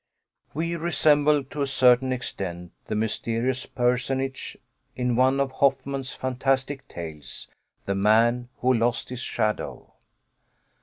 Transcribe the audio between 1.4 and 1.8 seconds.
to a